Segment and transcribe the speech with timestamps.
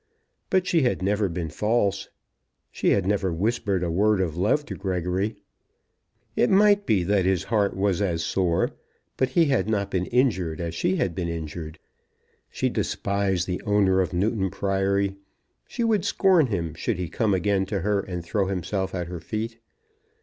[0.49, 2.09] But she had never been false.
[2.71, 5.35] She had never whispered a word of love to Gregory.
[6.35, 8.71] It might be that his heart was as sore,
[9.15, 11.77] but he had not been injured as she had been injured.
[12.49, 15.17] She despised the owner of Newton Priory.
[15.67, 19.19] She would scorn him should he come again to her and throw himself at her
[19.19, 19.59] feet.